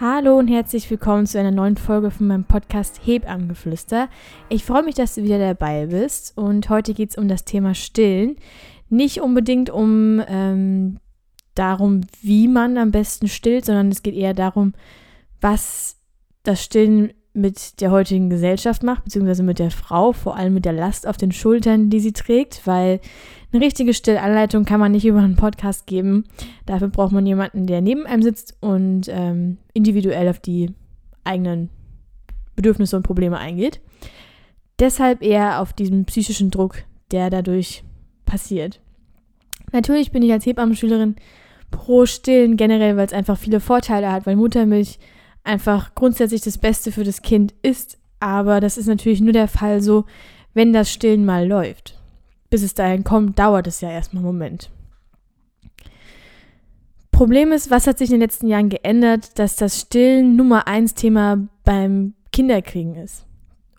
[0.00, 4.08] Hallo und herzlich willkommen zu einer neuen Folge von meinem Podcast Hebammengeflüster.
[4.48, 7.74] Ich freue mich, dass du wieder dabei bist und heute geht es um das Thema
[7.74, 8.36] Stillen.
[8.88, 11.00] Nicht unbedingt um ähm,
[11.56, 14.72] darum, wie man am besten stillt, sondern es geht eher darum,
[15.40, 15.96] was
[16.44, 20.72] das Stillen mit der heutigen Gesellschaft macht, beziehungsweise mit der Frau, vor allem mit der
[20.72, 23.00] Last auf den Schultern, die sie trägt, weil
[23.52, 26.24] eine richtige Stillanleitung kann man nicht über einen Podcast geben.
[26.66, 30.74] Dafür braucht man jemanden, der neben einem sitzt und ähm, individuell auf die
[31.24, 31.70] eigenen
[32.56, 33.80] Bedürfnisse und Probleme eingeht.
[34.78, 37.84] Deshalb eher auf diesen psychischen Druck, der dadurch
[38.26, 38.80] passiert.
[39.72, 41.16] Natürlich bin ich als Hebammenschülerin
[41.70, 44.98] pro Stillen generell, weil es einfach viele Vorteile hat, weil Muttermilch
[45.48, 47.98] einfach grundsätzlich das Beste für das Kind ist.
[48.20, 50.04] Aber das ist natürlich nur der Fall so,
[50.54, 51.98] wenn das Stillen mal läuft.
[52.50, 54.70] Bis es dahin kommt, dauert es ja erstmal einen Moment.
[57.10, 60.94] Problem ist, was hat sich in den letzten Jahren geändert, dass das Stillen Nummer eins
[60.94, 63.26] Thema beim Kinderkriegen ist.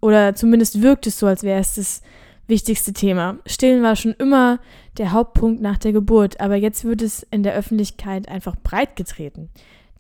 [0.02, 2.02] Oder zumindest wirkt es so, als wäre es das
[2.48, 3.38] wichtigste Thema.
[3.46, 4.60] Stillen war schon immer
[4.98, 9.50] der Hauptpunkt nach der Geburt, aber jetzt wird es in der Öffentlichkeit einfach breit getreten.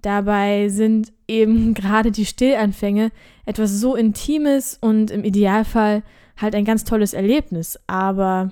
[0.02, 3.12] Dabei sind eben gerade die Stillanfänge
[3.46, 6.04] etwas so Intimes und im Idealfall
[6.38, 7.80] halt ein ganz tolles Erlebnis.
[7.88, 8.52] Aber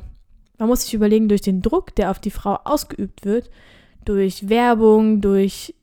[0.57, 3.49] man muss sich überlegen, durch den Druck, der auf die Frau ausgeübt wird,
[4.05, 5.75] durch Werbung, durch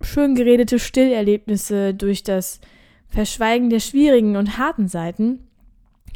[0.00, 2.60] schön geredete Stillerlebnisse, durch das
[3.08, 5.48] Verschweigen der schwierigen und harten Seiten,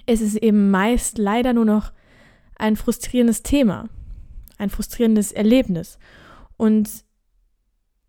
[0.07, 1.93] ist es eben meist leider nur noch
[2.57, 3.89] ein frustrierendes Thema,
[4.59, 5.99] ein frustrierendes Erlebnis.
[6.57, 7.05] Und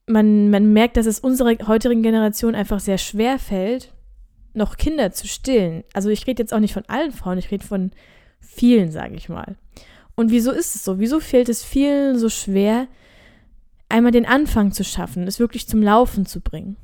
[0.08, 3.94] man, man merkt, dass es unserer heutigen Generation einfach sehr schwer fällt,
[4.54, 5.84] noch Kinder zu stillen.
[5.94, 7.92] Also ich rede jetzt auch nicht von allen Frauen, ich rede von
[8.40, 9.56] vielen, sage ich mal.
[10.16, 11.00] Und wieso ist es so?
[11.00, 12.88] Wieso fällt es vielen so schwer,
[13.90, 16.78] einmal den Anfang zu schaffen, es wirklich zum Laufen zu bringen?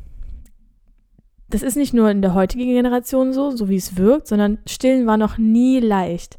[1.50, 5.08] Das ist nicht nur in der heutigen Generation so, so wie es wirkt, sondern Stillen
[5.08, 6.38] war noch nie leicht.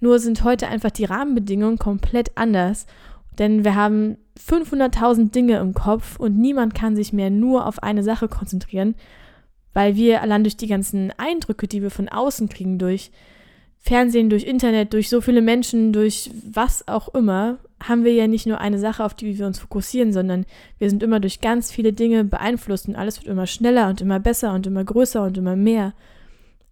[0.00, 2.86] Nur sind heute einfach die Rahmenbedingungen komplett anders
[3.38, 8.02] denn wir haben 500.000 Dinge im Kopf und niemand kann sich mehr nur auf eine
[8.02, 8.94] Sache konzentrieren,
[9.72, 13.10] weil wir allein durch die ganzen Eindrücke, die wir von außen kriegen, durch
[13.78, 18.46] Fernsehen, durch Internet, durch so viele Menschen, durch was auch immer, haben wir ja nicht
[18.46, 20.46] nur eine Sache, auf die wir uns fokussieren, sondern
[20.78, 24.20] wir sind immer durch ganz viele Dinge beeinflusst und alles wird immer schneller und immer
[24.20, 25.94] besser und immer größer und immer mehr.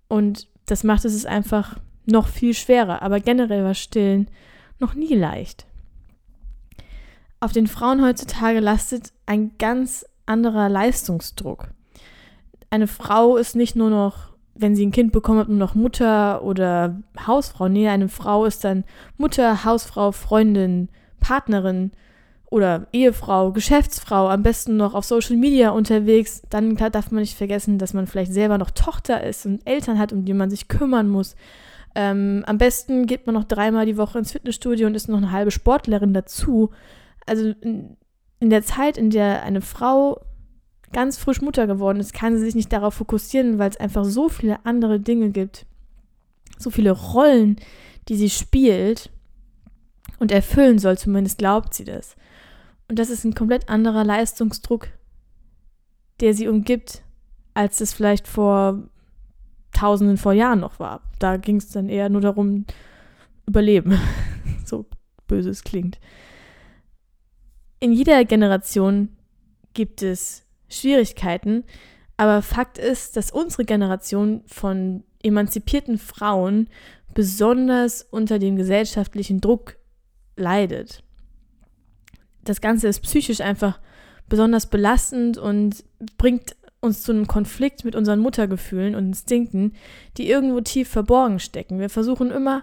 [0.09, 3.03] Und das macht es einfach noch viel schwerer.
[3.03, 4.29] Aber generell war Stillen
[4.79, 5.67] noch nie leicht
[7.41, 11.69] auf den Frauen heutzutage lastet ein ganz anderer Leistungsdruck.
[12.69, 17.01] Eine Frau ist nicht nur noch, wenn sie ein Kind bekommt, nur noch Mutter oder
[17.27, 17.69] Hausfrau.
[17.69, 18.85] Nee, eine Frau ist dann
[19.17, 21.93] Mutter, Hausfrau, Freundin, Partnerin
[22.51, 26.43] oder Ehefrau, Geschäftsfrau, am besten noch auf Social Media unterwegs.
[26.51, 30.13] Dann darf man nicht vergessen, dass man vielleicht selber noch Tochter ist und Eltern hat,
[30.13, 31.37] um die man sich kümmern muss.
[31.95, 35.33] Ähm, am besten geht man noch dreimal die Woche ins Fitnessstudio und ist noch eine
[35.33, 36.71] halbe Sportlerin dazu
[37.31, 37.97] also in,
[38.41, 40.21] in der Zeit, in der eine Frau
[40.93, 44.29] ganz frisch Mutter geworden ist, kann sie sich nicht darauf fokussieren, weil es einfach so
[44.29, 45.65] viele andere Dinge gibt,
[46.59, 47.55] so viele Rollen,
[48.09, 49.11] die sie spielt
[50.19, 52.17] und erfüllen soll, zumindest glaubt sie das.
[52.89, 54.89] Und das ist ein komplett anderer Leistungsdruck,
[56.19, 57.03] der sie umgibt,
[57.55, 58.89] als es vielleicht vor
[59.73, 61.03] Tausenden vor Jahren noch war.
[61.21, 62.67] Da ging es dann eher nur darum,
[63.47, 64.01] überleben.
[64.65, 64.87] so
[65.29, 66.01] böse es klingt
[67.81, 69.09] in jeder Generation
[69.75, 71.65] gibt es Schwierigkeiten,
[72.17, 76.69] aber Fakt ist, dass unsere Generation von emanzipierten Frauen
[77.15, 79.77] besonders unter dem gesellschaftlichen Druck
[80.37, 81.03] leidet.
[82.45, 83.81] Das Ganze ist psychisch einfach
[84.29, 85.85] besonders belastend und
[86.17, 89.75] bringt uns zu einem Konflikt mit unseren Muttergefühlen und Instinkten,
[90.17, 91.79] die irgendwo tief verborgen stecken.
[91.79, 92.63] Wir versuchen immer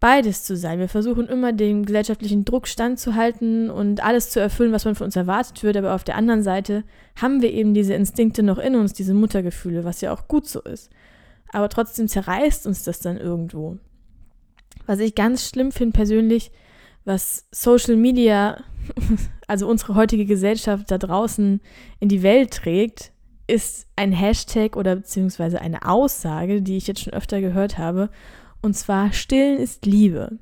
[0.00, 0.78] beides zu sein.
[0.78, 5.16] Wir versuchen immer dem gesellschaftlichen Druck standzuhalten und alles zu erfüllen, was man von uns
[5.16, 6.84] erwartet wird, aber auf der anderen Seite
[7.20, 10.60] haben wir eben diese Instinkte noch in uns, diese Muttergefühle, was ja auch gut so
[10.60, 10.90] ist.
[11.52, 13.78] Aber trotzdem zerreißt uns das dann irgendwo.
[14.86, 16.52] Was ich ganz schlimm finde persönlich,
[17.04, 18.62] was Social Media,
[19.46, 21.60] also unsere heutige Gesellschaft da draußen
[22.00, 23.12] in die Welt trägt,
[23.46, 28.10] ist ein Hashtag oder beziehungsweise eine Aussage, die ich jetzt schon öfter gehört habe,
[28.62, 30.38] und zwar Stillen ist Liebe.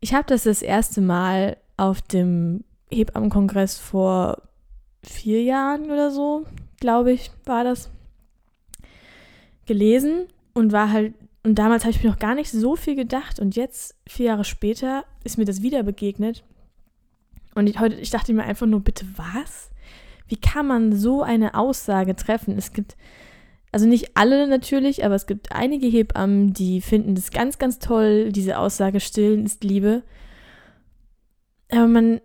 [0.00, 4.42] Ich habe das das erste Mal auf dem Hebammenkongress vor
[5.02, 6.44] vier Jahren oder so,
[6.80, 7.90] glaube ich, war das,
[9.66, 11.14] gelesen und war halt,
[11.44, 14.44] und damals habe ich mir noch gar nicht so viel gedacht und jetzt, vier Jahre
[14.44, 16.44] später, ist mir das wieder begegnet.
[17.54, 19.70] Und ich, heute, ich dachte mir einfach nur, bitte was?
[20.26, 22.56] Wie kann man so eine Aussage treffen?
[22.56, 22.96] Es gibt,
[23.72, 28.30] also nicht alle natürlich, aber es gibt einige Hebammen, die finden das ganz, ganz toll,
[28.30, 30.02] diese Aussage, stillen ist Liebe.
[31.70, 32.20] Aber man,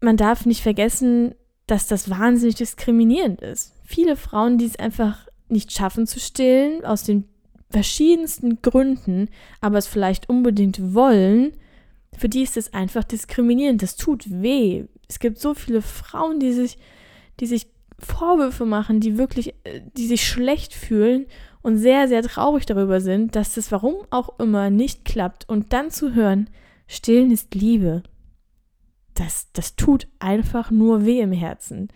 [0.00, 1.34] man darf nicht vergessen,
[1.66, 3.72] dass das wahnsinnig diskriminierend ist.
[3.84, 7.24] Viele Frauen, die es einfach nicht schaffen zu stillen, aus den
[7.70, 9.30] verschiedensten Gründen,
[9.62, 11.52] aber es vielleicht unbedingt wollen,
[12.16, 13.82] für die ist es einfach diskriminierend.
[13.82, 14.84] Das tut weh.
[15.08, 16.78] Es gibt so viele Frauen, die sich,
[17.40, 21.26] die sich Vorwürfe machen, die wirklich, äh, die sich schlecht fühlen
[21.62, 25.48] und sehr, sehr traurig darüber sind, dass das warum auch immer nicht klappt.
[25.48, 26.48] Und dann zu hören,
[26.86, 28.02] stillen ist Liebe.
[29.14, 31.88] Das, das tut einfach nur weh im Herzen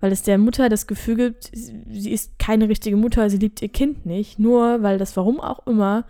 [0.00, 3.68] weil es der Mutter das Gefühl gibt, sie ist keine richtige Mutter, sie liebt ihr
[3.68, 6.04] Kind nicht, nur weil das warum auch immer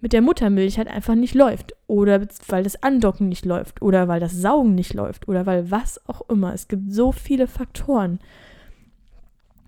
[0.00, 4.20] mit der Muttermilch halt einfach nicht läuft oder weil das Andocken nicht läuft oder weil
[4.20, 6.52] das Saugen nicht läuft oder weil was auch immer.
[6.52, 8.20] Es gibt so viele Faktoren.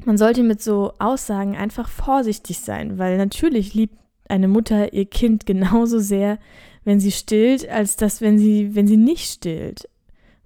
[0.04, 3.98] Man sollte mit so Aussagen einfach vorsichtig sein, weil natürlich liebt
[4.28, 6.38] eine Mutter ihr Kind genauso sehr,
[6.84, 9.88] wenn sie stillt, als das, wenn sie, wenn sie nicht stillt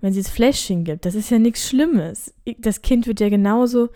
[0.05, 1.07] wenn sie es Fläschchen gibt.
[1.07, 2.35] Das ist ja nichts Schlimmes.
[2.59, 3.89] Das Kind wird ja genauso,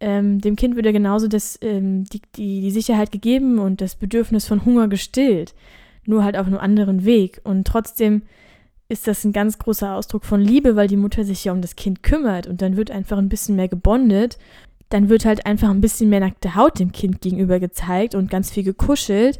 [0.00, 3.96] ähm, dem Kind wird ja genauso das, ähm, die, die, die Sicherheit gegeben und das
[3.96, 5.54] Bedürfnis von Hunger gestillt.
[6.06, 7.42] Nur halt auf einem anderen Weg.
[7.44, 8.22] Und trotzdem
[8.88, 11.76] ist das ein ganz großer Ausdruck von Liebe, weil die Mutter sich ja um das
[11.76, 14.38] Kind kümmert und dann wird einfach ein bisschen mehr gebondet.
[14.88, 18.50] Dann wird halt einfach ein bisschen mehr nackte Haut dem Kind gegenüber gezeigt und ganz
[18.50, 19.38] viel gekuschelt.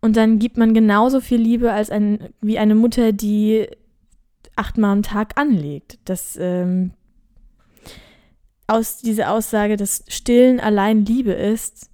[0.00, 3.66] Und dann gibt man genauso viel Liebe als ein, wie eine Mutter, die
[4.54, 5.98] achtmal am Tag anlegt.
[6.04, 6.92] Das ähm,
[8.66, 11.90] aus diese Aussage, dass Stillen allein Liebe ist,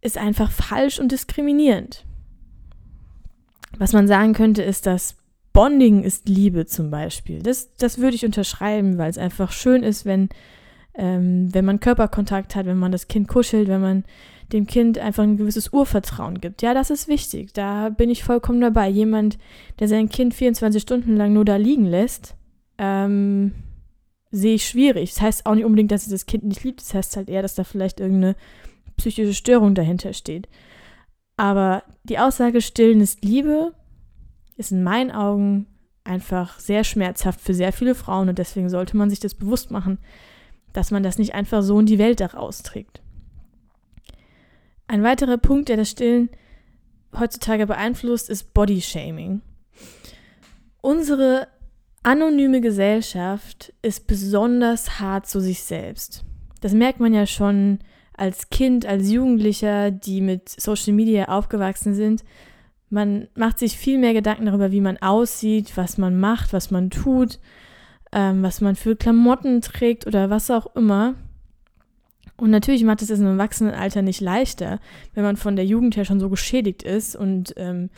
[0.00, 2.04] ist einfach falsch und diskriminierend.
[3.78, 5.16] Was man sagen könnte, ist, dass
[5.52, 7.42] Bonding ist Liebe zum Beispiel.
[7.42, 10.28] Das, das würde ich unterschreiben, weil es einfach schön ist, wenn,
[10.94, 14.04] ähm, wenn man Körperkontakt hat, wenn man das Kind kuschelt, wenn man
[14.52, 16.62] dem Kind einfach ein gewisses Urvertrauen gibt.
[16.62, 17.52] Ja, das ist wichtig.
[17.52, 18.88] Da bin ich vollkommen dabei.
[18.88, 19.38] Jemand,
[19.78, 22.34] der sein Kind 24 Stunden lang nur da liegen lässt,
[22.78, 23.52] ähm,
[24.32, 25.14] sehe ich schwierig.
[25.14, 26.80] Das heißt auch nicht unbedingt, dass sie das Kind nicht liebt.
[26.80, 28.34] Das heißt halt eher, dass da vielleicht irgendeine
[28.96, 30.48] psychische Störung dahinter steht.
[31.36, 33.72] Aber die Aussage stillen ist Liebe
[34.56, 35.66] ist in meinen Augen
[36.04, 39.98] einfach sehr schmerzhaft für sehr viele Frauen und deswegen sollte man sich das bewusst machen,
[40.72, 43.00] dass man das nicht einfach so in die Welt daraus trägt.
[44.86, 46.30] Ein weiterer Punkt, der das Stillen
[47.18, 49.42] heutzutage beeinflusst, ist Bodyshaming.
[50.80, 51.48] Unsere
[52.02, 56.24] anonyme Gesellschaft ist besonders hart zu sich selbst.
[56.60, 57.80] Das merkt man ja schon
[58.16, 62.24] als Kind, als Jugendlicher, die mit Social Media aufgewachsen sind.
[62.90, 66.90] Man macht sich viel mehr Gedanken darüber, wie man aussieht, was man macht, was man
[66.90, 67.38] tut,
[68.12, 71.14] ähm, was man für Klamotten trägt oder was auch immer.
[72.36, 74.80] Und natürlich macht es das im Erwachsenenalter nicht leichter,
[75.14, 77.90] wenn man von der Jugend her schon so geschädigt ist und ähm,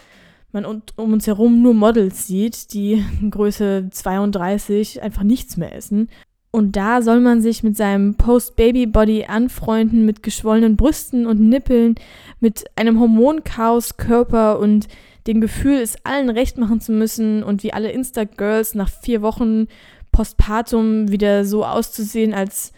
[0.50, 6.08] man um, uns herum nur Models sieht, die Größe 32 einfach nichts mehr essen.
[6.50, 11.94] Und da soll man sich mit seinem Post-Baby-Body anfreunden, mit geschwollenen Brüsten und Nippeln,
[12.40, 14.88] mit einem Hormonchaos-Körper und
[15.26, 19.68] dem Gefühl, es allen recht machen zu müssen und wie alle Insta-Girls nach vier Wochen
[20.12, 22.72] Postpartum wieder so auszusehen, als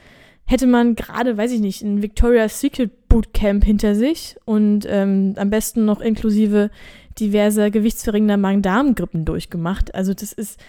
[0.46, 5.50] hätte man gerade, weiß ich nicht, ein Victoria's Secret Bootcamp hinter sich und ähm, am
[5.50, 6.70] besten noch inklusive
[7.18, 9.94] diverser gewichtsverringernder Magen-Darm-Grippen durchgemacht.
[9.94, 10.60] Also das ist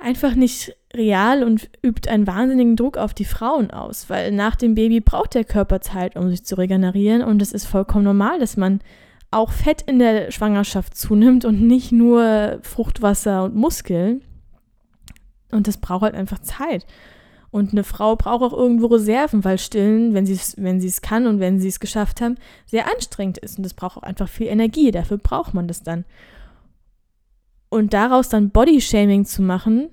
[0.00, 4.74] einfach nicht real und übt einen wahnsinnigen Druck auf die Frauen aus, weil nach dem
[4.74, 8.56] Baby braucht der Körper Zeit, um sich zu regenerieren und es ist vollkommen normal, dass
[8.56, 8.80] man
[9.30, 14.22] auch Fett in der Schwangerschaft zunimmt und nicht nur Fruchtwasser und Muskeln.
[15.50, 16.86] Und das braucht halt einfach Zeit.
[17.50, 21.40] Und eine Frau braucht auch irgendwo Reserven, weil Stillen, wenn sie es wenn kann und
[21.40, 22.36] wenn sie es geschafft haben,
[22.66, 23.56] sehr anstrengend ist.
[23.56, 24.90] Und das braucht auch einfach viel Energie.
[24.90, 26.04] Dafür braucht man das dann.
[27.70, 29.88] Und daraus dann Bodyshaming zu machen,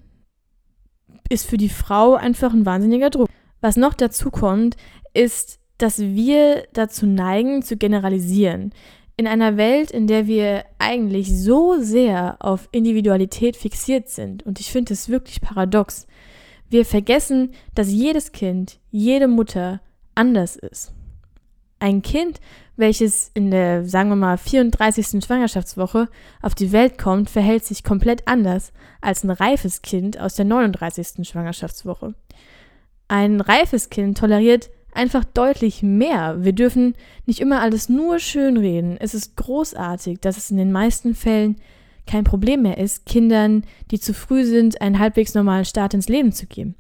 [1.30, 3.30] ist für die Frau einfach ein wahnsinniger Druck.
[3.62, 4.76] Was noch dazu kommt,
[5.14, 8.74] ist, dass wir dazu neigen, zu generalisieren.
[9.18, 14.72] In einer Welt, in der wir eigentlich so sehr auf Individualität fixiert sind, und ich
[14.72, 16.06] finde es wirklich paradox,
[16.70, 19.82] wir vergessen, dass jedes Kind, jede Mutter
[20.16, 20.94] anders ist.
[21.80, 22.40] Ein Kind,
[22.78, 25.24] welches in der, sagen wir mal, 34.
[25.24, 26.10] Schwangerschaftswoche
[26.42, 31.28] auf die Welt kommt, verhält sich komplett anders als ein reifes Kind aus der 39.
[31.28, 32.16] Schwangerschaftswoche.
[33.08, 36.44] Ein reifes Kind toleriert einfach deutlich mehr.
[36.44, 38.98] Wir dürfen nicht immer alles nur schönreden.
[39.00, 41.58] Es ist großartig, dass es in den meisten Fällen
[42.08, 46.32] kein Problem mehr ist, Kindern, die zu früh sind, einen halbwegs normalen Start ins Leben
[46.32, 46.76] zu geben.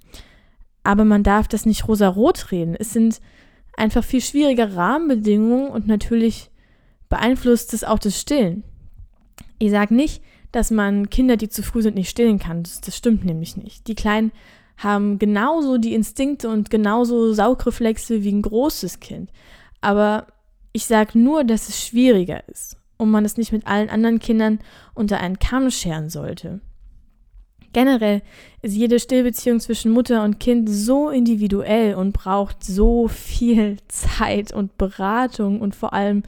[0.84, 2.75] aber man darf das nicht rosa-rot reden.
[2.77, 3.19] Es sind
[3.75, 6.51] einfach viel schwierige Rahmenbedingungen und natürlich
[7.10, 8.63] beeinflusst es auch das Stillen.
[9.57, 12.63] Ich sage nicht, dass man Kinder, die zu früh sind, nicht stillen kann.
[12.63, 13.88] Das, das stimmt nämlich nicht.
[13.88, 14.31] Die Kleinen
[14.77, 19.32] haben genauso die Instinkte und genauso Saugreflexe wie ein großes Kind.
[19.82, 20.27] Aber
[20.74, 24.60] ich sage nur, dass es schwieriger ist und man es nicht mit allen anderen Kindern
[24.94, 26.62] unter einen Kamm scheren sollte.
[27.72, 28.22] Generell
[28.62, 34.77] ist jede Stillbeziehung zwischen Mutter und Kind so individuell und braucht so viel Zeit und
[34.77, 36.24] Beratung und vor allem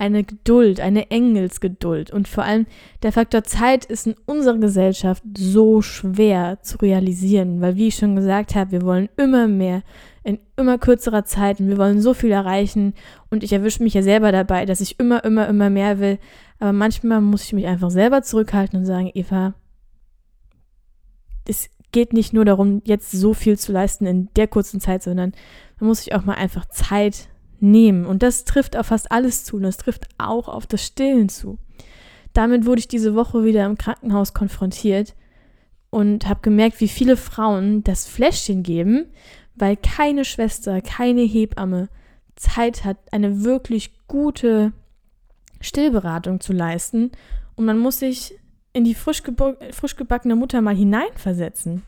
[0.00, 2.10] eine Geduld, eine Engelsgeduld.
[2.10, 2.66] Und vor allem
[3.02, 8.16] der Faktor Zeit ist in unserer Gesellschaft so schwer zu realisieren, weil wie ich schon
[8.16, 9.82] gesagt habe, wir wollen immer mehr
[10.22, 12.94] in immer kürzerer Zeit und wir wollen so viel erreichen.
[13.30, 16.18] Und ich erwische mich ja selber dabei, dass ich immer, immer, immer mehr will.
[16.58, 19.54] Aber manchmal muss ich mich einfach selber zurückhalten und sagen, Eva,
[21.46, 25.32] es geht nicht nur darum, jetzt so viel zu leisten in der kurzen Zeit, sondern
[25.78, 27.28] man muss sich auch mal einfach Zeit
[27.60, 28.06] nehmen.
[28.06, 31.58] Und das trifft auf fast alles zu und das trifft auch auf das Stillen zu.
[32.32, 35.14] Damit wurde ich diese Woche wieder im Krankenhaus konfrontiert
[35.90, 39.06] und habe gemerkt, wie viele Frauen das Fläschchen geben,
[39.56, 41.88] weil keine Schwester, keine Hebamme
[42.36, 44.72] Zeit hat, eine wirklich gute
[45.60, 47.10] Stillberatung zu leisten.
[47.56, 48.34] Und man muss sich
[48.72, 49.22] in die frisch,
[49.72, 51.82] frisch gebackene Mutter mal hineinversetzen.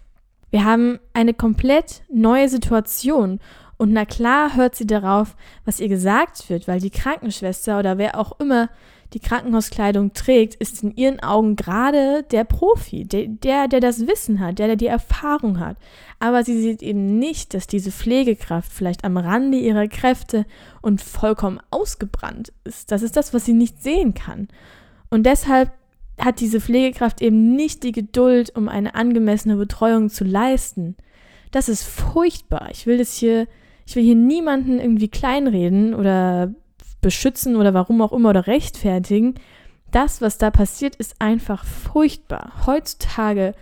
[0.50, 3.40] Wir haben eine komplett neue Situation
[3.82, 5.34] und na klar hört sie darauf,
[5.64, 8.70] was ihr gesagt wird, weil die Krankenschwester oder wer auch immer
[9.12, 14.38] die Krankenhauskleidung trägt, ist in ihren Augen gerade der Profi, der, der, der das Wissen
[14.38, 15.78] hat, der, der die Erfahrung hat.
[16.20, 20.46] Aber sie sieht eben nicht, dass diese Pflegekraft vielleicht am Rande ihrer Kräfte
[20.80, 22.92] und vollkommen ausgebrannt ist.
[22.92, 24.46] Das ist das, was sie nicht sehen kann.
[25.10, 25.72] Und deshalb
[26.20, 30.94] hat diese Pflegekraft eben nicht die Geduld, um eine angemessene Betreuung zu leisten.
[31.50, 32.68] Das ist furchtbar.
[32.70, 33.48] Ich will das hier
[33.86, 36.54] ich will hier niemanden irgendwie kleinreden oder
[37.00, 39.34] beschützen oder warum auch immer oder rechtfertigen.
[39.90, 42.64] Das, was da passiert, ist einfach furchtbar.
[42.66, 43.54] Heutzutage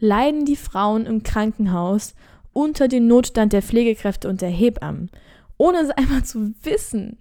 [0.00, 2.14] leiden die Frauen im Krankenhaus
[2.52, 5.10] unter dem Notstand der Pflegekräfte und der Hebammen,
[5.58, 7.18] ohne es einmal zu wissen.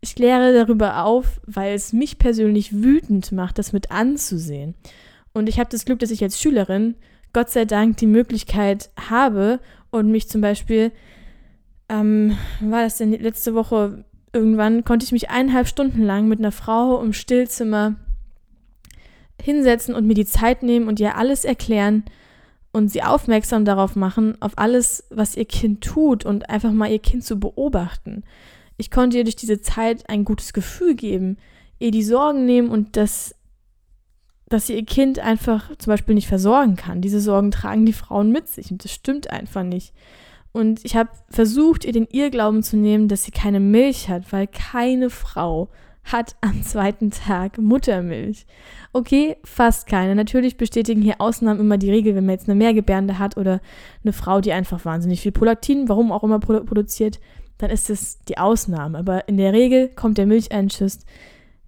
[0.00, 4.74] Ich kläre darüber auf, weil es mich persönlich wütend macht, das mit anzusehen.
[5.32, 6.94] Und ich habe das Glück, dass ich als Schülerin
[7.32, 9.60] Gott sei Dank die Möglichkeit habe
[9.90, 10.92] und mich zum Beispiel
[11.88, 16.52] ähm, war das denn letzte Woche irgendwann, konnte ich mich eineinhalb Stunden lang mit einer
[16.52, 17.96] Frau im Stillzimmer
[19.40, 22.04] hinsetzen und mir die Zeit nehmen und ihr alles erklären
[22.72, 26.98] und sie aufmerksam darauf machen, auf alles, was ihr Kind tut und einfach mal ihr
[26.98, 28.24] Kind zu beobachten.
[28.76, 31.38] Ich konnte ihr durch diese Zeit ein gutes Gefühl geben,
[31.78, 33.34] ihr die Sorgen nehmen und das,
[34.48, 37.00] dass sie ihr Kind einfach zum Beispiel nicht versorgen kann.
[37.00, 39.94] Diese Sorgen tragen die Frauen mit sich und das stimmt einfach nicht.
[40.56, 44.46] Und ich habe versucht, ihr den Irrglauben zu nehmen, dass sie keine Milch hat, weil
[44.46, 45.68] keine Frau
[46.02, 48.46] hat am zweiten Tag Muttermilch.
[48.94, 50.14] Okay, fast keine.
[50.14, 53.60] Natürlich bestätigen hier Ausnahmen immer die Regel, wenn man jetzt eine Mehrgebärende hat oder
[54.02, 57.20] eine Frau, die einfach wahnsinnig viel Prolaktin, warum auch immer produziert,
[57.58, 58.96] dann ist es die Ausnahme.
[58.96, 61.00] Aber in der Regel kommt der Milcheinschuss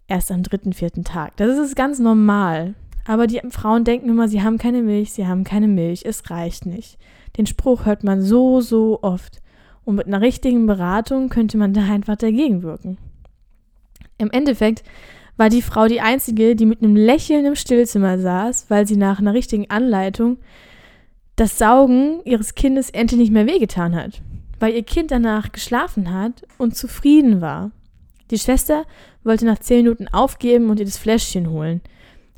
[0.06, 1.36] erst am dritten, vierten Tag.
[1.36, 2.74] Das ist ganz normal.
[3.08, 6.66] Aber die Frauen denken immer, sie haben keine Milch, sie haben keine Milch, es reicht
[6.66, 6.98] nicht.
[7.38, 9.40] Den Spruch hört man so, so oft.
[9.86, 12.98] Und mit einer richtigen Beratung könnte man da einfach dagegen wirken.
[14.18, 14.82] Im Endeffekt
[15.38, 19.20] war die Frau die einzige, die mit einem Lächeln im Stillzimmer saß, weil sie nach
[19.20, 20.36] einer richtigen Anleitung
[21.34, 24.20] das Saugen ihres Kindes endlich nicht mehr wehgetan hat,
[24.60, 27.70] weil ihr Kind danach geschlafen hat und zufrieden war.
[28.30, 28.84] Die Schwester
[29.24, 31.80] wollte nach zehn Minuten aufgeben und ihr das Fläschchen holen,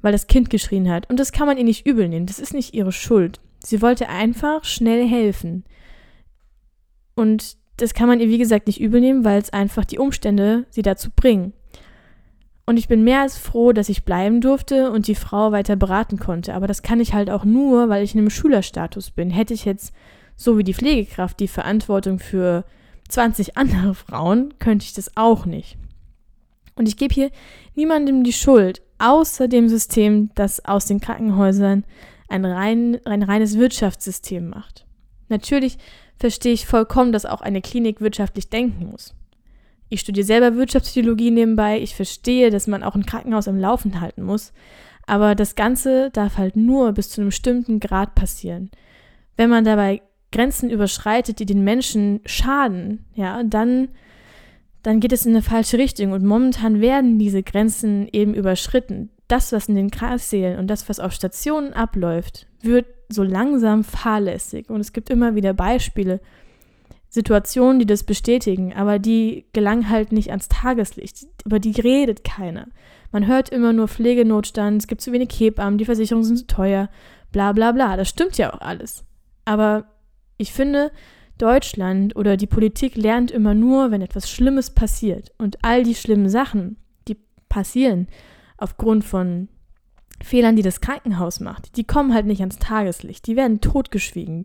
[0.03, 1.09] weil das Kind geschrien hat.
[1.11, 3.41] Und das kann man ihr nicht übel nehmen, das ist nicht ihre Schuld.
[3.65, 5.65] Sie wollte einfach schnell helfen.
[7.15, 10.67] Und das kann man ihr, wie gesagt, nicht übel nehmen, weil es einfach die Umstände
[10.71, 11.53] sie dazu bringen.
[12.67, 16.19] Und ich bin mehr als froh, dass ich bleiben durfte und die Frau weiter beraten
[16.19, 16.55] konnte.
[16.55, 19.31] Aber das kann ich halt auch nur, weil ich in einem Schülerstatus bin.
[19.31, 19.93] Hätte ich jetzt,
[20.37, 22.65] so wie die Pflegekraft, die Verantwortung für
[23.09, 25.79] 20 andere Frauen, könnte ich das auch nicht.
[26.77, 27.31] Und ich gebe hier
[27.75, 31.85] niemandem die Schuld, außer dem System, das aus den Krankenhäusern
[32.29, 34.87] ein, rein, ein reines Wirtschaftssystem macht.
[35.29, 35.79] Natürlich
[36.19, 39.15] verstehe ich vollkommen, dass auch eine Klinik wirtschaftlich denken muss.
[39.89, 41.81] Ich studiere selber Wirtschaftspsychologie nebenbei.
[41.81, 44.53] Ich verstehe, dass man auch ein Krankenhaus am Laufen halten muss.
[45.07, 48.71] Aber das Ganze darf halt nur bis zu einem bestimmten Grad passieren.
[49.37, 53.89] Wenn man dabei Grenzen überschreitet, die den Menschen schaden, ja, dann,
[54.83, 56.13] dann geht es in eine falsche Richtung.
[56.13, 59.11] Und momentan werden diese Grenzen eben überschritten.
[59.29, 64.69] das, was in den Kreissälen und das, was auf Stationen abläuft, wird so langsam fahrlässig.
[64.69, 66.21] Und es gibt immer wieder Beispiele,
[67.11, 71.27] Situationen, die das bestätigen, aber die gelangen halt nicht ans Tageslicht.
[71.45, 72.69] Über die redet keiner.
[73.11, 76.89] Man hört immer nur Pflegenotstand, es gibt zu wenig Hebammen, die Versicherungen sind zu teuer,
[77.33, 77.97] bla bla bla.
[77.97, 79.05] Das stimmt ja auch alles.
[79.45, 79.87] Aber
[80.37, 80.93] ich finde,
[81.41, 85.33] Deutschland oder die Politik lernt immer nur, wenn etwas Schlimmes passiert.
[85.39, 86.77] Und all die schlimmen Sachen,
[87.09, 87.17] die
[87.49, 88.09] passieren
[88.57, 89.49] aufgrund von
[90.23, 93.27] Fehlern, die das Krankenhaus macht, die kommen halt nicht ans Tageslicht.
[93.27, 94.45] Die werden totgeschwiegen.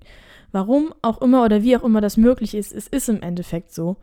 [0.52, 3.98] Warum auch immer oder wie auch immer das möglich ist, es ist im Endeffekt so.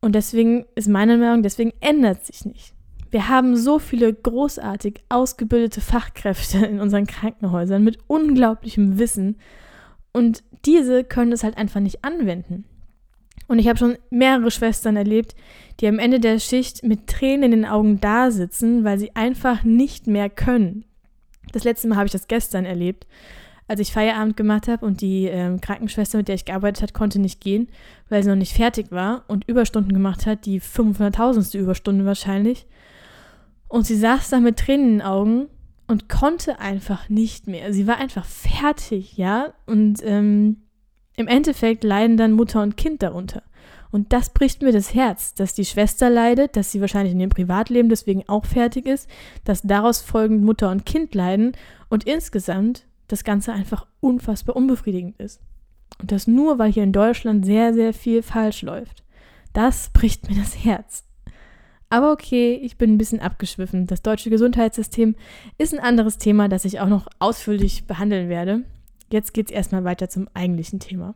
[0.00, 2.72] Und deswegen ist meine Meinung, deswegen ändert sich nicht.
[3.10, 9.36] Wir haben so viele großartig ausgebildete Fachkräfte in unseren Krankenhäusern mit unglaublichem Wissen
[10.12, 12.64] und diese können es halt einfach nicht anwenden.
[13.48, 15.36] Und ich habe schon mehrere Schwestern erlebt,
[15.80, 19.62] die am Ende der Schicht mit Tränen in den Augen da sitzen, weil sie einfach
[19.62, 20.84] nicht mehr können.
[21.52, 23.06] Das letzte Mal habe ich das gestern erlebt
[23.68, 27.18] als ich Feierabend gemacht habe und die ähm, Krankenschwester, mit der ich gearbeitet habe, konnte
[27.18, 27.68] nicht gehen,
[28.08, 31.58] weil sie noch nicht fertig war und Überstunden gemacht hat, die 500.000.
[31.58, 32.66] Überstunde wahrscheinlich.
[33.68, 35.46] Und sie saß da mit Tränen in den Augen
[35.86, 37.72] und konnte einfach nicht mehr.
[37.72, 39.52] Sie war einfach fertig, ja.
[39.66, 40.62] Und ähm,
[41.16, 43.42] im Endeffekt leiden dann Mutter und Kind darunter.
[43.90, 47.30] Und das bricht mir das Herz, dass die Schwester leidet, dass sie wahrscheinlich in ihrem
[47.30, 49.08] Privatleben deswegen auch fertig ist,
[49.44, 51.52] dass daraus folgend Mutter und Kind leiden
[51.88, 55.40] und insgesamt das Ganze einfach unfassbar unbefriedigend ist.
[56.00, 59.04] Und das nur, weil hier in Deutschland sehr, sehr viel falsch läuft.
[59.52, 61.04] Das bricht mir das Herz.
[61.88, 63.86] Aber okay, ich bin ein bisschen abgeschwiffen.
[63.86, 65.14] Das deutsche Gesundheitssystem
[65.56, 68.64] ist ein anderes Thema, das ich auch noch ausführlich behandeln werde.
[69.10, 71.14] Jetzt geht es erstmal weiter zum eigentlichen Thema.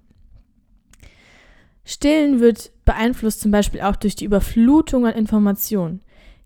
[1.85, 6.03] Stillen wird beeinflusst zum Beispiel auch durch die Überflutung an Informationen.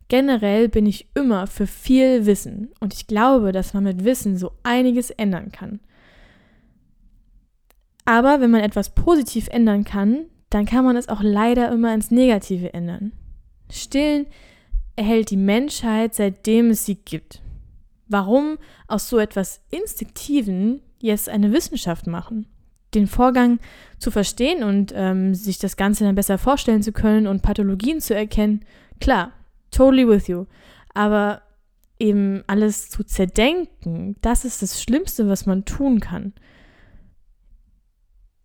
[0.09, 4.53] Generell bin ich immer für viel Wissen und ich glaube, dass man mit Wissen so
[4.63, 5.81] einiges ändern kann.
[8.05, 12.11] Aber wenn man etwas positiv ändern kann, dann kann man es auch leider immer ins
[12.11, 13.13] Negative ändern.
[13.71, 14.27] Stillen
[14.97, 17.43] erhält die Menschheit, seitdem es sie gibt.
[18.07, 22.47] Warum aus so etwas Instinktiven jetzt eine Wissenschaft machen?
[22.95, 23.59] Den Vorgang
[23.99, 28.15] zu verstehen und ähm, sich das Ganze dann besser vorstellen zu können und Pathologien zu
[28.15, 28.65] erkennen,
[29.01, 29.33] klar,
[29.75, 30.47] Totally with you.
[30.95, 31.43] Aber
[31.99, 36.33] eben alles zu zerdenken, das ist das Schlimmste, was man tun kann.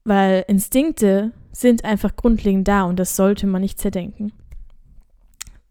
[0.03, 4.33] Weil Instinkte sind einfach grundlegend da und das sollte man nicht zerdenken.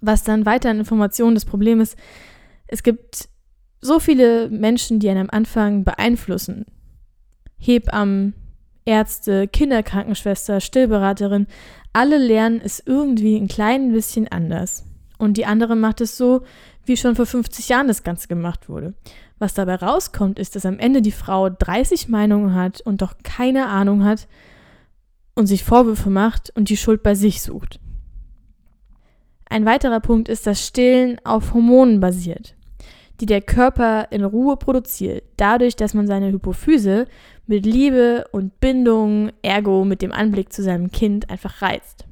[0.01, 1.97] Was dann weiter an Informationen das Problem ist,
[2.67, 3.29] es gibt
[3.81, 6.67] so viele Menschen, die einen am Anfang beeinflussen.
[7.57, 8.35] Hebammen,
[8.85, 11.47] Ärzte, Kinderkrankenschwester, Stillberaterin,
[11.93, 14.85] alle lernen es irgendwie ein klein bisschen anders.
[15.19, 16.43] Und die andere macht es so,
[16.85, 18.95] wie schon vor 50 Jahren das Ganze gemacht wurde.
[19.39, 23.67] Was dabei rauskommt, ist, dass am Ende die Frau 30 Meinungen hat und doch keine
[23.67, 24.27] Ahnung hat
[25.35, 27.81] und sich Vorwürfe macht und die Schuld bei sich sucht.
[29.51, 32.55] Ein weiterer Punkt ist, dass Stillen auf Hormonen basiert,
[33.21, 37.07] die der Körper in Ruhe produziert, dadurch, dass man seine Hypophyse
[37.47, 42.05] mit Liebe und Bindung, ergo mit dem Anblick zu seinem Kind einfach reizt.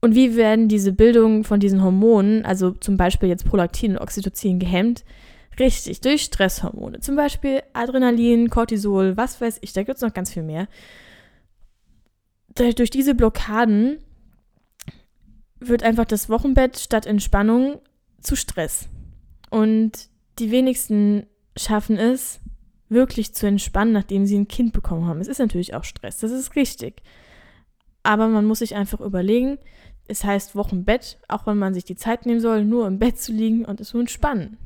[0.00, 4.58] Und wie werden diese Bildungen von diesen Hormonen, also zum Beispiel jetzt Prolaktin und Oxytocin,
[4.58, 5.04] gehemmt?
[5.60, 6.98] Richtig, durch Stresshormone.
[6.98, 10.66] Zum Beispiel Adrenalin, Cortisol, was weiß ich, da gibt es noch ganz viel mehr.
[12.56, 13.98] Durch diese Blockaden
[15.68, 17.80] wird einfach das Wochenbett statt Entspannung
[18.20, 18.88] zu Stress.
[19.50, 22.40] Und die wenigsten schaffen es,
[22.88, 25.20] wirklich zu entspannen, nachdem sie ein Kind bekommen haben.
[25.20, 27.02] Es ist natürlich auch Stress, das ist richtig.
[28.02, 29.58] Aber man muss sich einfach überlegen,
[30.08, 33.32] es heißt Wochenbett, auch wenn man sich die Zeit nehmen soll, nur im Bett zu
[33.32, 34.58] liegen und es zu entspannen.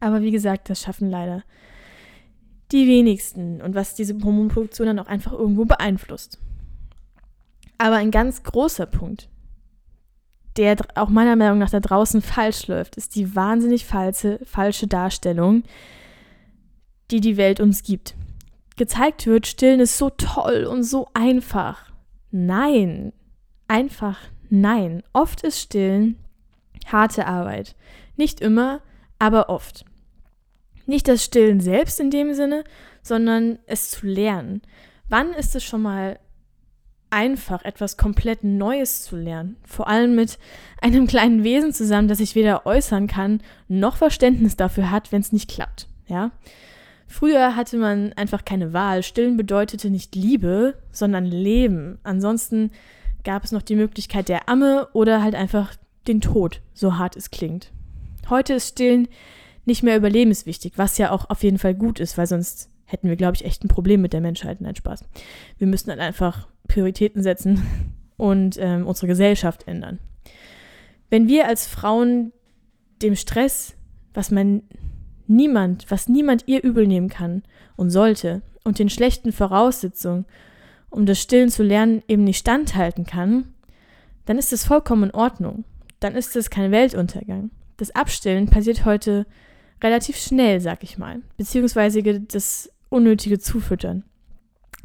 [0.00, 1.42] Aber wie gesagt, das schaffen leider
[2.72, 6.38] die wenigsten und was diese Hormonproduktion dann auch einfach irgendwo beeinflusst.
[7.76, 9.28] Aber ein ganz großer Punkt,
[10.56, 15.64] der auch meiner Meinung nach da draußen falsch läuft, ist die wahnsinnig falsche, falsche Darstellung,
[17.10, 18.14] die die Welt uns gibt.
[18.76, 21.92] Gezeigt wird, Stillen ist so toll und so einfach.
[22.30, 23.12] Nein,
[23.68, 24.18] einfach
[24.50, 25.02] nein.
[25.12, 26.18] Oft ist Stillen
[26.86, 27.74] harte Arbeit.
[28.16, 28.80] Nicht immer,
[29.18, 29.84] aber oft.
[30.86, 32.64] Nicht das Stillen selbst in dem Sinne,
[33.02, 34.62] sondern es zu lernen.
[35.08, 36.18] Wann ist es schon mal
[37.14, 39.56] einfach, etwas komplett Neues zu lernen?
[39.64, 40.38] Vor allem mit
[40.82, 45.32] einem kleinen Wesen zusammen, das sich weder äußern kann, noch Verständnis dafür hat, wenn es
[45.32, 45.88] nicht klappt.
[46.06, 46.32] Ja?
[47.06, 49.02] Früher hatte man einfach keine Wahl.
[49.02, 51.98] Stillen bedeutete nicht Liebe, sondern Leben.
[52.02, 52.70] Ansonsten
[53.22, 55.74] gab es noch die Möglichkeit der Amme oder halt einfach
[56.08, 57.72] den Tod, so hart es klingt.
[58.28, 59.08] Heute ist Stillen
[59.64, 63.16] nicht mehr überlebenswichtig, was ja auch auf jeden Fall gut ist, weil sonst hätten wir,
[63.16, 64.60] glaube ich, echt ein Problem mit der Menschheit.
[64.60, 65.04] Nein, Spaß.
[65.58, 67.62] Wir müssten dann einfach Prioritäten setzen
[68.16, 69.98] und ähm, unsere Gesellschaft ändern.
[71.10, 72.32] Wenn wir als Frauen
[73.02, 73.74] dem Stress,
[74.12, 74.62] was man
[75.26, 77.42] niemand, was niemand ihr übel nehmen kann
[77.76, 80.24] und sollte, und den schlechten Voraussetzungen,
[80.90, 83.52] um das Stillen zu lernen, eben nicht standhalten kann,
[84.24, 85.64] dann ist es vollkommen in Ordnung.
[86.00, 87.50] Dann ist es kein Weltuntergang.
[87.76, 89.26] Das Abstillen passiert heute
[89.82, 94.04] relativ schnell, sag ich mal, beziehungsweise das unnötige Zufüttern.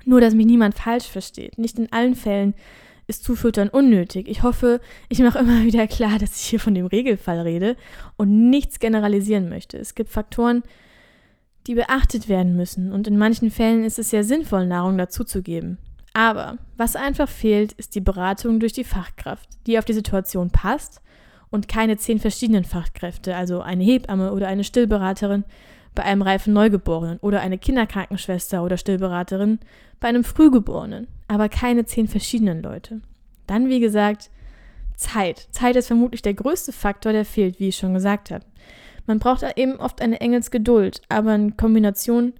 [0.09, 1.59] Nur, dass mich niemand falsch versteht.
[1.59, 2.55] Nicht in allen Fällen
[3.05, 4.27] ist Zufüttern unnötig.
[4.27, 7.75] Ich hoffe, ich mache immer wieder klar, dass ich hier von dem Regelfall rede
[8.17, 9.77] und nichts generalisieren möchte.
[9.77, 10.63] Es gibt Faktoren,
[11.67, 15.77] die beachtet werden müssen und in manchen Fällen ist es sehr sinnvoll, Nahrung dazuzugeben.
[16.13, 21.03] Aber was einfach fehlt, ist die Beratung durch die Fachkraft, die auf die Situation passt
[21.51, 25.43] und keine zehn verschiedenen Fachkräfte, also eine Hebamme oder eine Stillberaterin
[25.95, 29.59] bei einem reifen Neugeborenen oder eine Kinderkrankenschwester oder Stillberaterin
[29.99, 33.01] bei einem Frühgeborenen, aber keine zehn verschiedenen Leute.
[33.47, 34.29] Dann, wie gesagt,
[34.95, 35.47] Zeit.
[35.51, 38.45] Zeit ist vermutlich der größte Faktor, der fehlt, wie ich schon gesagt habe.
[39.07, 42.33] Man braucht eben oft eine Engelsgeduld, aber in Kombination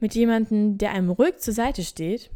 [0.00, 2.30] mit jemandem, der einem ruhig zur Seite steht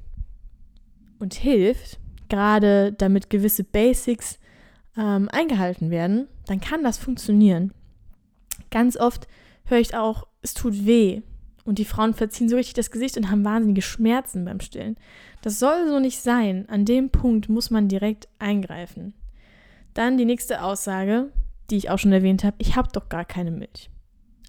[1.19, 4.39] und hilft, gerade damit gewisse Basics
[4.97, 7.73] ähm, eingehalten werden, dann kann das funktionieren.
[8.71, 9.27] Ganz oft
[9.71, 11.23] höre ich auch, es tut weh.
[11.65, 14.97] Und die Frauen verziehen so richtig das Gesicht und haben wahnsinnige Schmerzen beim Stillen.
[15.43, 16.69] Das soll so nicht sein.
[16.69, 19.15] An dem Punkt muss man direkt eingreifen.
[19.95, 21.31] Dann die nächste Aussage,
[21.71, 23.91] die ich auch schon erwähnt habe, ich habe doch gar keine Milch.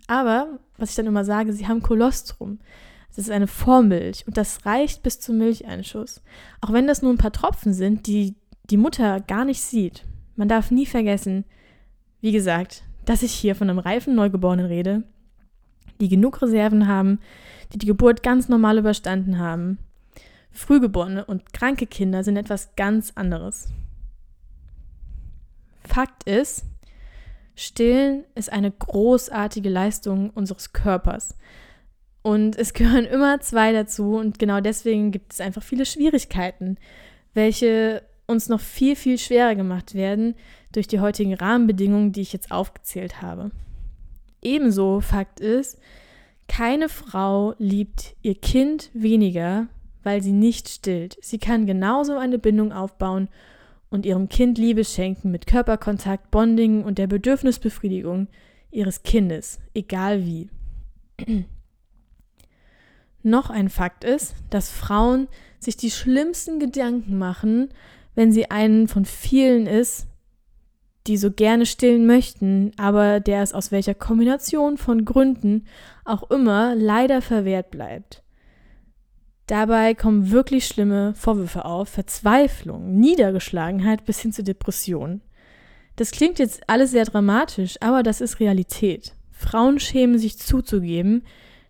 [0.08, 2.60] Aber, was ich dann immer sage, sie haben Kolostrum.
[3.10, 6.22] Das ist eine Vormilch und das reicht bis zum Milcheinschuss.
[6.62, 8.36] Auch wenn das nur ein paar Tropfen sind, die
[8.70, 10.06] die Mutter gar nicht sieht.
[10.36, 11.44] Man darf nie vergessen,
[12.22, 15.04] wie gesagt, dass ich hier von einem reifen Neugeborenen rede,
[16.00, 17.20] die genug Reserven haben,
[17.74, 19.80] die die Geburt ganz normal überstanden haben.
[20.52, 23.68] Frühgeborene und kranke Kinder sind etwas ganz anderes.
[25.84, 26.64] Fakt ist,
[27.54, 31.36] Stillen ist eine großartige Leistung unseres Körpers.
[32.22, 36.78] Und es gehören immer zwei dazu und genau deswegen gibt es einfach viele Schwierigkeiten,
[37.34, 40.36] welche uns noch viel, viel schwerer gemacht werden
[40.72, 43.52] durch die heutigen Rahmenbedingungen, die ich jetzt aufgezählt habe.
[44.42, 45.78] Ebenso Fakt ist,
[46.48, 49.68] keine Frau liebt ihr Kind weniger,
[50.04, 51.18] weil sie nicht stillt.
[51.22, 53.30] Sie kann genauso eine Bindung aufbauen
[53.90, 58.28] und ihrem Kind Liebe schenken mit Körperkontakt, Bonding und der Bedürfnisbefriedigung
[58.72, 60.50] ihres Kindes, egal wie.
[63.24, 65.28] Noch ein Fakt ist, dass Frauen
[65.60, 67.70] sich die schlimmsten Gedanken machen,
[68.16, 70.08] wenn sie einen von vielen ist,
[71.08, 75.66] die so gerne stillen möchten, aber der es aus welcher Kombination von Gründen
[76.06, 78.24] auch immer leider verwehrt bleibt.
[79.48, 85.22] Dabei kommen wirklich schlimme Vorwürfe auf, Verzweiflung, Niedergeschlagenheit bis hin zu Depression.
[85.96, 89.14] Das klingt jetzt alles sehr dramatisch, aber das ist Realität.
[89.32, 91.24] Frauen schämen sich zuzugeben,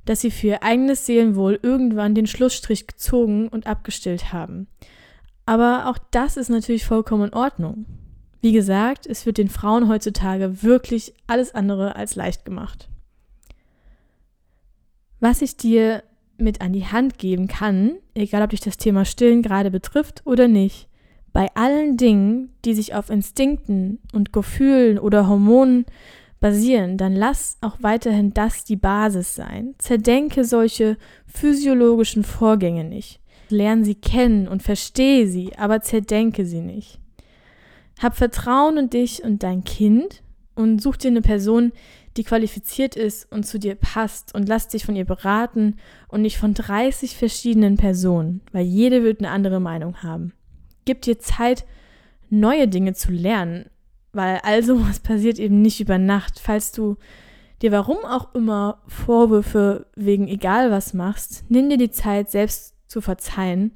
[0.06, 4.68] dass sie für ihr eigenes Seelenwohl irgendwann den Schlussstrich gezogen und abgestillt haben.
[5.52, 7.86] Aber auch das ist natürlich vollkommen in Ordnung.
[8.40, 12.88] Wie gesagt, es wird den Frauen heutzutage wirklich alles andere als leicht gemacht.
[15.20, 16.04] Was ich dir
[16.38, 20.48] mit an die Hand geben kann, egal ob dich das Thema Stillen gerade betrifft oder
[20.48, 20.88] nicht,
[21.34, 25.86] bei allen Dingen, die sich auf Instinkten und Gefühlen oder Hormonen
[26.40, 29.76] basieren, dann lass auch weiterhin das die Basis sein.
[29.80, 30.96] Zerdenke solche
[31.28, 33.21] physiologischen Vorgänge nicht.
[33.52, 37.00] Lern sie kennen und verstehe sie, aber zerdenke sie nicht.
[38.02, 40.24] Hab Vertrauen in dich und dein Kind
[40.56, 41.72] und such dir eine Person,
[42.18, 45.78] die qualifiziert ist und zu dir passt und lass dich von ihr beraten
[46.10, 50.34] und nicht von 30 verschiedenen Personen, weil jede wird eine andere Meinung haben.
[50.86, 51.66] Gib dir Zeit,
[52.30, 53.70] neue Dinge zu lernen,
[54.14, 56.40] weil all sowas passiert eben nicht über Nacht.
[56.40, 56.98] Falls du
[57.62, 63.02] dir warum auch immer Vorwürfe wegen egal was machst, nimm dir die Zeit, selbst zu
[63.02, 63.72] verzeihen.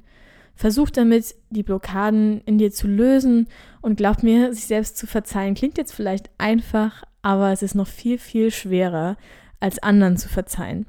[0.54, 3.48] Versuch damit, die Blockaden in dir zu lösen
[3.82, 7.88] und glaub mir, sich selbst zu verzeihen klingt jetzt vielleicht einfach, aber es ist noch
[7.88, 9.16] viel, viel schwerer,
[9.58, 10.86] als anderen zu verzeihen.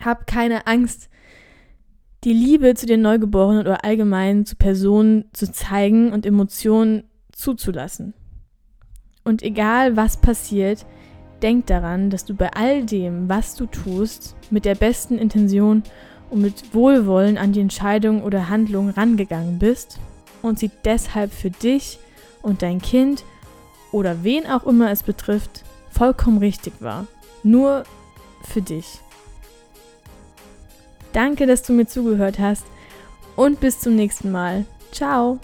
[0.00, 1.08] Hab keine Angst,
[2.24, 8.14] die Liebe zu den Neugeborenen oder allgemein zu Personen zu zeigen und Emotionen zuzulassen.
[9.24, 10.86] Und egal was passiert,
[11.42, 15.82] denk daran, dass du bei all dem, was du tust, mit der besten Intention
[16.30, 19.98] und mit Wohlwollen an die Entscheidung oder Handlung rangegangen bist
[20.42, 21.98] und sie deshalb für dich
[22.42, 23.24] und dein Kind
[23.92, 27.06] oder wen auch immer es betrifft vollkommen richtig war.
[27.42, 27.84] Nur
[28.44, 29.00] für dich.
[31.12, 32.64] Danke, dass du mir zugehört hast
[33.36, 34.66] und bis zum nächsten Mal.
[34.92, 35.38] Ciao.